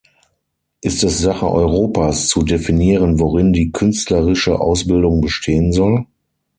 Ist 0.81 1.03
es 1.03 1.19
Sache 1.19 1.47
Europas, 1.47 2.27
zu 2.27 2.41
definieren, 2.41 3.19
worin 3.19 3.53
die 3.53 3.71
künstlerische 3.71 4.59
Ausbildung 4.59 5.21
bestehen 5.21 5.71
soll? 5.71 6.07